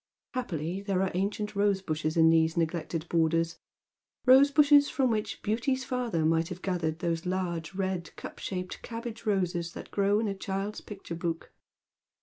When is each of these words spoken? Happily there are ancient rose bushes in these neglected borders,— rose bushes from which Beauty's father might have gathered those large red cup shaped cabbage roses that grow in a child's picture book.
Happily 0.33 0.81
there 0.81 1.03
are 1.03 1.11
ancient 1.13 1.55
rose 1.55 1.83
bushes 1.83 2.17
in 2.17 2.31
these 2.31 2.57
neglected 2.57 3.05
borders,— 3.07 3.59
rose 4.25 4.49
bushes 4.49 4.89
from 4.89 5.11
which 5.11 5.43
Beauty's 5.43 5.85
father 5.85 6.25
might 6.25 6.47
have 6.47 6.63
gathered 6.63 6.97
those 6.97 7.27
large 7.27 7.75
red 7.75 8.15
cup 8.15 8.39
shaped 8.39 8.81
cabbage 8.81 9.27
roses 9.27 9.73
that 9.73 9.91
grow 9.91 10.19
in 10.19 10.27
a 10.27 10.33
child's 10.33 10.81
picture 10.81 11.13
book. 11.13 11.51